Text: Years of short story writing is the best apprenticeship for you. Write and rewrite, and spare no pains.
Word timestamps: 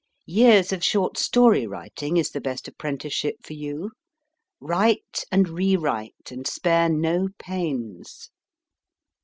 Years 0.25 0.73
of 0.73 0.83
short 0.83 1.15
story 1.19 1.67
writing 1.67 2.17
is 2.17 2.31
the 2.31 2.41
best 2.41 2.67
apprenticeship 2.67 3.35
for 3.43 3.53
you. 3.53 3.91
Write 4.59 5.23
and 5.31 5.47
rewrite, 5.49 6.31
and 6.31 6.47
spare 6.47 6.89
no 6.89 7.27
pains. 7.37 8.31